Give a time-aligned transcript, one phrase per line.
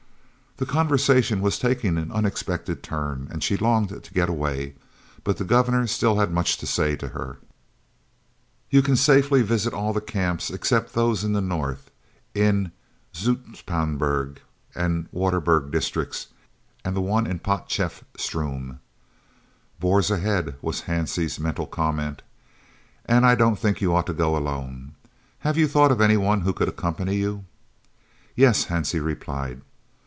[0.57, 4.75] The conversation was taking an unexpected turn, and she longed to get away,
[5.23, 7.39] but the Governor still had much to say to her.
[8.69, 11.89] "You can safely visit all the Camps except those in the north,
[12.35, 12.71] in
[13.11, 14.37] the Zoutpansberg
[14.75, 16.27] and Waterberg districts,
[16.85, 18.81] and the one in Potchefstroom."
[19.79, 22.21] ("Boers ahead!" was Hansie's mental comment.)
[23.05, 24.93] "And I don't think you ought to go alone.
[25.39, 27.45] Have you thought of any one who could accompany you?"
[28.35, 29.61] "Yes," Hansie replied.